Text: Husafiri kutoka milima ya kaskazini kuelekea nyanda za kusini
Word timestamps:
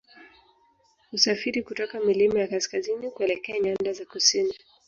Husafiri 1.11 1.63
kutoka 1.63 1.99
milima 1.99 2.39
ya 2.39 2.47
kaskazini 2.47 3.11
kuelekea 3.11 3.59
nyanda 3.59 3.93
za 3.93 4.05
kusini 4.05 4.53